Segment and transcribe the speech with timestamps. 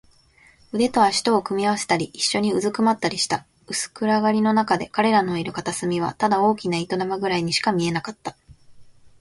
[0.71, 3.45] 腕と脚とを組み合わせたり、いっしょにうずくまったりした。
[3.67, 8.35] 薄暗がりのなかで、彼らのいる片隅はただ大きな糸玉ぐらいにしか見えなかった。